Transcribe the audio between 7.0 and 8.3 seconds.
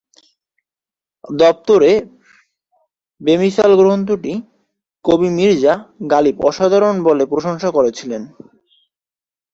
বলে প্রশংসা করেছিলেন।